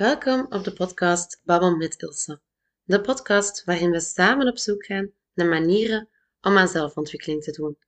[0.00, 2.40] Welkom op de podcast Babbel met Ilse.
[2.82, 6.08] De podcast waarin we samen op zoek gaan naar manieren
[6.40, 7.78] om aan zelfontwikkeling te doen.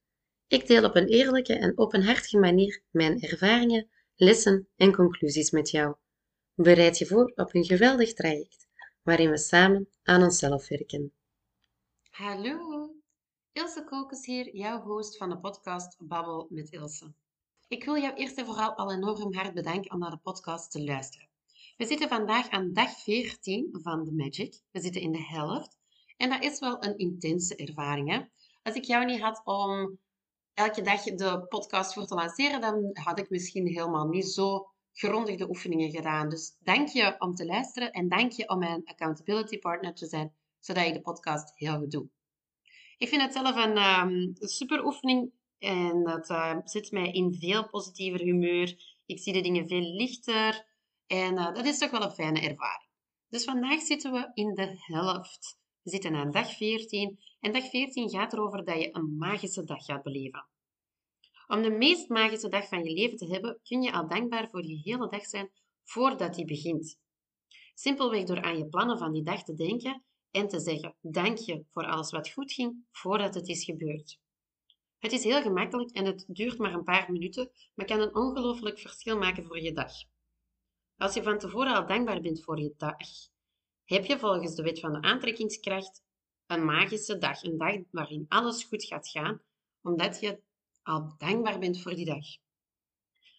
[0.46, 5.94] Ik deel op een eerlijke en openhartige manier mijn ervaringen, lessen en conclusies met jou.
[6.54, 8.66] Bereid je voor op een geweldig traject
[9.02, 11.12] waarin we samen aan onszelf werken.
[12.10, 12.90] Hallo,
[13.52, 17.12] Ilse Kokes hier, jouw host van de podcast Babbel met Ilse.
[17.68, 20.84] Ik wil jou eerst en vooral al enorm hard bedanken om naar de podcast te
[20.84, 21.31] luisteren.
[21.82, 24.60] We zitten vandaag aan dag 14 van de Magic.
[24.70, 25.78] We zitten in de helft.
[26.16, 28.10] En dat is wel een intense ervaring.
[28.10, 28.20] Hè?
[28.62, 29.98] Als ik jou niet had om
[30.54, 35.36] elke dag de podcast voor te lanceren, dan had ik misschien helemaal niet zo grondig
[35.36, 36.28] de oefeningen gedaan.
[36.28, 40.34] Dus dank je om te luisteren en dank je om mijn accountability partner te zijn,
[40.60, 42.08] zodat je de podcast heel goed doe.
[42.98, 47.68] Ik vind het zelf een um, super oefening en dat uh, zet mij in veel
[47.68, 48.98] positiever humeur.
[49.06, 50.70] Ik zie de dingen veel lichter.
[51.12, 52.88] En uh, dat is toch wel een fijne ervaring.
[53.28, 55.58] Dus vandaag zitten we in de helft.
[55.82, 59.84] We zitten aan dag 14 en dag 14 gaat erover dat je een magische dag
[59.84, 60.48] gaat beleven.
[61.46, 64.62] Om de meest magische dag van je leven te hebben, kun je al dankbaar voor
[64.62, 65.50] die hele dag zijn
[65.82, 66.98] voordat die begint.
[67.74, 71.64] Simpelweg door aan je plannen van die dag te denken en te zeggen dank je
[71.70, 74.18] voor alles wat goed ging voordat het is gebeurd.
[74.98, 78.78] Het is heel gemakkelijk en het duurt maar een paar minuten, maar kan een ongelooflijk
[78.78, 79.92] verschil maken voor je dag.
[80.96, 82.96] Als je van tevoren al dankbaar bent voor je dag,
[83.84, 86.02] heb je volgens de wet van de aantrekkingskracht
[86.46, 87.42] een magische dag.
[87.42, 89.42] Een dag waarin alles goed gaat gaan,
[89.82, 90.40] omdat je
[90.82, 92.24] al dankbaar bent voor die dag.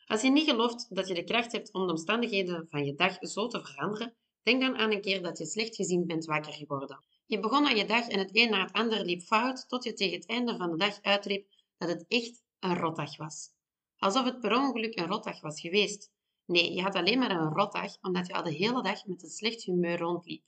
[0.05, 3.17] Als je niet gelooft dat je de kracht hebt om de omstandigheden van je dag
[3.19, 7.03] zo te veranderen, denk dan aan een keer dat je slecht gezien bent wakker geworden.
[7.25, 9.93] Je begon aan je dag en het een na het ander liep fout, tot je
[9.93, 13.49] tegen het einde van de dag uitriep dat het echt een rotdag was.
[13.97, 16.11] Alsof het per ongeluk een rotdag was geweest.
[16.45, 19.29] Nee, je had alleen maar een rotdag omdat je al de hele dag met een
[19.29, 20.43] slecht humeur rondliep.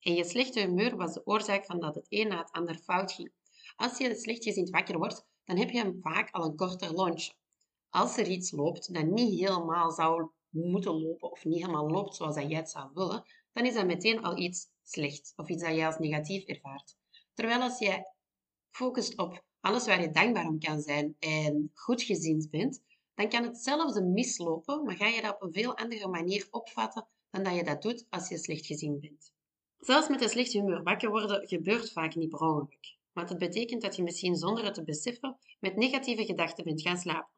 [0.00, 3.12] En je slechte humeur was de oorzaak van dat het een na het ander fout
[3.12, 3.32] ging.
[3.76, 7.30] Als je slechtgezind wakker wordt, dan heb je vaak al een korter lunch.
[7.88, 12.34] Als er iets loopt dat niet helemaal zou moeten lopen of niet helemaal loopt zoals
[12.34, 15.86] jij het zou willen, dan is dat meteen al iets slecht of iets dat je
[15.86, 16.96] als negatief ervaart.
[17.34, 18.04] Terwijl als je
[18.70, 22.82] focust op alles waar je dankbaar om kan zijn en goedgezind bent,
[23.14, 27.42] dan kan hetzelfde mislopen, maar ga je dat op een veel andere manier opvatten dan
[27.42, 29.32] dat je dat doet als je slecht gezien bent.
[29.78, 32.98] Zelfs met een slecht humeur wakker worden gebeurt vaak niet per ongeluk.
[33.12, 36.96] Want het betekent dat je misschien zonder het te beseffen met negatieve gedachten bent gaan
[36.96, 37.34] slapen.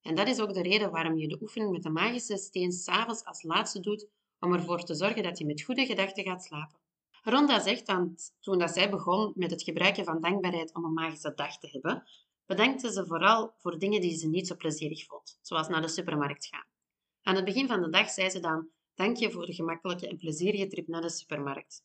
[0.00, 3.24] En dat is ook de reden waarom je de oefening met de magische steen s'avonds
[3.24, 4.06] als laatste doet,
[4.40, 6.78] om ervoor te zorgen dat je met goede gedachten gaat slapen.
[7.22, 11.32] Ronda zegt dat toen dat zij begon met het gebruiken van dankbaarheid om een magische
[11.34, 12.02] dag te hebben,
[12.56, 16.46] bedankte ze vooral voor dingen die ze niet zo plezierig vond, zoals naar de supermarkt
[16.46, 16.66] gaan.
[17.22, 20.16] Aan het begin van de dag zei ze dan: Dank je voor de gemakkelijke en
[20.16, 21.84] plezierige trip naar de supermarkt.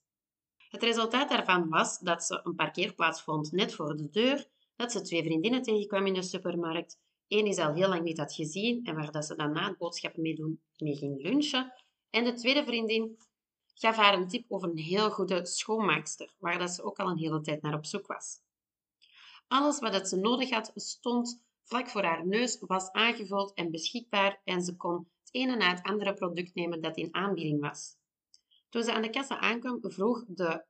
[0.70, 5.02] Het resultaat daarvan was dat ze een parkeerplaats vond net voor de deur, dat ze
[5.02, 7.00] twee vriendinnen tegenkwam in de supermarkt.
[7.28, 9.78] Eén ze al heel lang niet had gezien en waar dat ze dan na het
[9.78, 11.74] boodschappen mee, doen, mee ging lunchen.
[12.10, 13.18] En de tweede vriendin
[13.74, 17.18] gaf haar een tip over een heel goede schoonmaakster, waar dat ze ook al een
[17.18, 18.46] hele tijd naar op zoek was.
[19.48, 24.62] Alles wat ze nodig had stond vlak voor haar neus, was aangevuld en beschikbaar en
[24.62, 27.96] ze kon het ene na het andere product nemen dat in aanbieding was.
[28.70, 30.66] Toen ze aan de kassa aankwam, vroeg de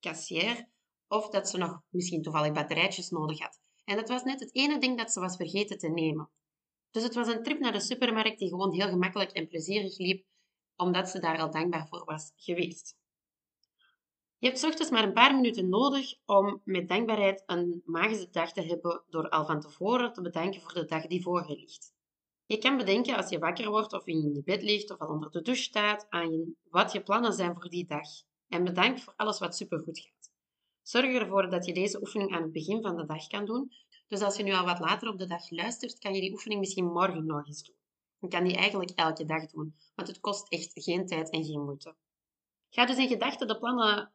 [0.00, 0.68] kassier
[1.08, 3.60] of dat ze nog misschien toevallig batterijtjes nodig had.
[3.84, 6.30] En dat was net het ene ding dat ze was vergeten te nemen.
[6.90, 10.26] Dus het was een trip naar de supermarkt die gewoon heel gemakkelijk en plezierig liep,
[10.76, 12.96] omdat ze daar al dankbaar voor was geweest.
[14.42, 18.62] Je hebt ochtends maar een paar minuten nodig om met dankbaarheid een magische dag te
[18.62, 21.92] hebben door al van tevoren te bedanken voor de dag die voor je ligt.
[22.46, 25.30] Je kan bedenken als je wakker wordt of in je bed ligt of al onder
[25.30, 28.08] de douche staat aan wat je plannen zijn voor die dag.
[28.48, 30.30] En bedank voor alles wat supergoed gaat.
[30.82, 33.72] Zorg ervoor dat je deze oefening aan het begin van de dag kan doen.
[34.08, 36.60] Dus als je nu al wat later op de dag luistert, kan je die oefening
[36.60, 37.76] misschien morgen nog eens doen.
[38.18, 41.64] Je kan die eigenlijk elke dag doen, want het kost echt geen tijd en geen
[41.64, 41.94] moeite.
[42.70, 44.12] Ga dus in gedachten de plannen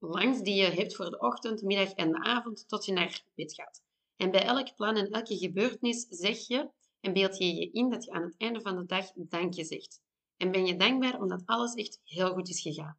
[0.00, 3.54] langs die je hebt voor de ochtend, middag en de avond tot je naar bed
[3.54, 3.82] gaat.
[4.16, 6.70] En bij elk plan en elke gebeurtenis zeg je
[7.00, 9.64] en beeld je je in dat je aan het einde van de dag dank je
[9.64, 10.00] zegt.
[10.36, 12.98] En ben je dankbaar omdat alles echt heel goed is gegaan.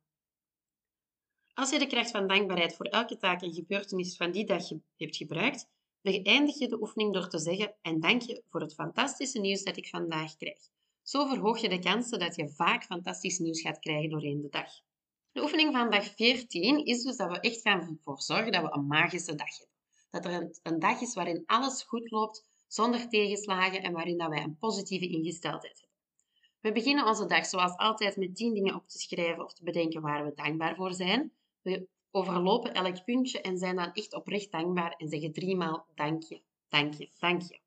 [1.54, 4.64] Als je de kracht van dankbaarheid voor elke taak en gebeurtenis van die dag
[4.96, 5.68] hebt gebruikt,
[6.02, 9.78] beëindig je de oefening door te zeggen en dank je voor het fantastische nieuws dat
[9.78, 10.70] ik vandaag krijg.
[11.02, 14.70] Zo verhoog je de kansen dat je vaak fantastisch nieuws gaat krijgen doorheen de dag.
[15.32, 18.74] De oefening van dag 14 is dus dat we echt gaan ervoor zorgen dat we
[18.74, 19.76] een magische dag hebben.
[20.10, 24.44] Dat er een, dag is waarin alles goed loopt, zonder tegenslagen en waarin dat wij
[24.44, 25.98] een positieve ingesteldheid hebben.
[26.60, 30.02] We beginnen onze dag zoals altijd met 10 dingen op te schrijven of te bedenken
[30.02, 31.32] waar we dankbaar voor zijn.
[31.62, 36.42] We overlopen elk puntje en zijn dan echt oprecht dankbaar en zeggen driemaal dank je,
[36.70, 37.60] dank je, dank je.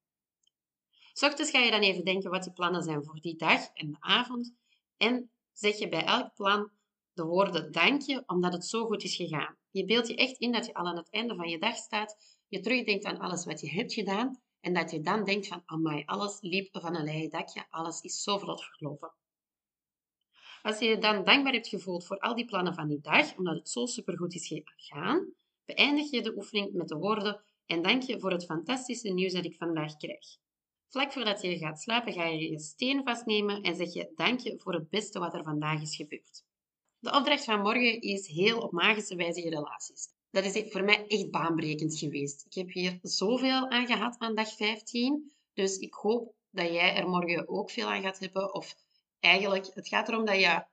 [1.21, 3.97] Ochtends ga je dan even denken wat je plannen zijn voor die dag en de
[4.01, 4.55] avond.
[4.97, 6.71] En zeg je bij elk plan
[7.15, 9.57] de woorden dank je, omdat het zo goed is gegaan.
[9.71, 12.17] Je beeldt je echt in dat je al aan het einde van je dag staat,
[12.49, 16.03] je terugdenkt aan alles wat je hebt gedaan en dat je dan denkt van, amai,
[16.07, 19.13] alles liep van een leien dakje, alles is zo vlot verlopen.
[20.63, 23.55] Als je je dan dankbaar hebt gevoeld voor al die plannen van die dag, omdat
[23.55, 25.33] het zo supergoed is gegaan,
[25.65, 29.45] beëindig je de oefening met de woorden en dank je voor het fantastische nieuws dat
[29.45, 30.27] ik vandaag krijg.
[30.89, 34.59] Vlak voordat je gaat slapen ga je je steen vastnemen en zeg je dank je
[34.59, 36.45] voor het beste wat er vandaag is gebeurd.
[37.05, 40.09] De opdracht van morgen is heel op magische wijze je relaties.
[40.31, 42.45] Dat is voor mij echt baanbrekend geweest.
[42.47, 47.09] Ik heb hier zoveel aan gehad aan dag 15, dus ik hoop dat jij er
[47.09, 48.55] morgen ook veel aan gaat hebben.
[48.55, 48.77] Of
[49.21, 50.65] eigenlijk, het gaat erom dat je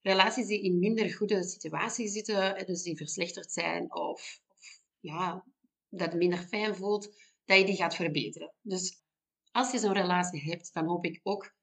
[0.00, 5.44] relaties die in minder goede situaties zitten, dus die verslechterd zijn of, of ja,
[5.88, 8.52] dat minder fijn voelt, dat je die gaat verbeteren.
[8.62, 9.02] Dus
[9.50, 11.54] als je zo'n relatie hebt, dan hoop ik ook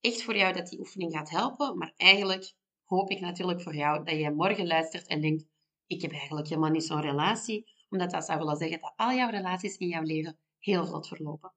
[0.00, 1.78] echt voor jou dat die oefening gaat helpen.
[1.78, 2.56] Maar eigenlijk
[2.88, 5.44] hoop ik natuurlijk voor jou dat jij morgen luistert en denkt,
[5.86, 9.30] ik heb eigenlijk helemaal niet zo'n relatie, omdat dat zou willen zeggen dat al jouw
[9.30, 11.52] relaties in jouw leven heel vlot verlopen.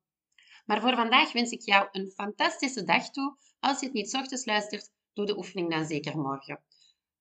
[0.65, 3.37] Maar voor vandaag wens ik jou een fantastische dag toe.
[3.59, 6.63] Als je het niet ochtends luistert, doe de oefening dan zeker morgen.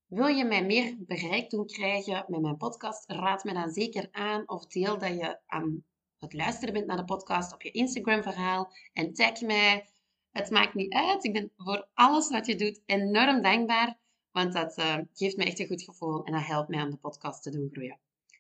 [0.07, 3.11] Wil je mij meer bereik doen krijgen met mijn podcast?
[3.11, 5.85] Raad me dan zeker aan of deel dat je aan
[6.19, 9.89] het luisteren bent naar de podcast op je Instagram-verhaal en tag mij.
[10.33, 11.25] Het maakt niet uit.
[11.25, 13.99] Ik ben voor alles wat je doet enorm dankbaar,
[14.31, 16.97] want dat uh, geeft me echt een goed gevoel en dat helpt mij om de
[16.97, 17.99] podcast te doen groeien.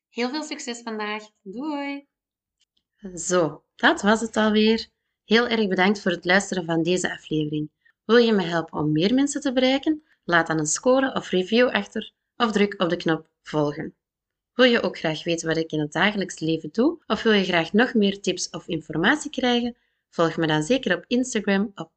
[0.08, 1.22] Heel veel succes vandaag.
[1.42, 2.06] Doei!
[3.14, 4.88] Zo, dat was het alweer.
[5.25, 7.70] Heel erg bedankt voor het luisteren van deze aflevering.
[8.04, 10.02] Wil je me helpen om meer mensen te bereiken?
[10.25, 13.94] Laat dan een score of review achter of druk op de knop volgen.
[14.54, 16.98] Wil je ook graag weten wat ik in het dagelijks leven doe?
[17.06, 19.76] Of wil je graag nog meer tips of informatie krijgen?
[20.10, 21.90] Volg me dan zeker op Instagram op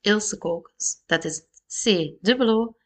[0.00, 1.02] @ilsekokens.
[1.06, 1.42] Dat is
[1.82, 2.80] C-O-L-K-E-N-S.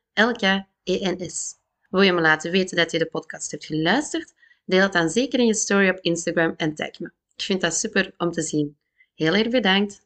[1.91, 4.35] Wil je me laten weten dat je de podcast hebt geluisterd?
[4.65, 7.11] Deel het dan zeker in je story op Instagram en tag me.
[7.37, 8.77] Ik vind dat super om te zien.
[9.15, 10.06] Heel erg bedankt.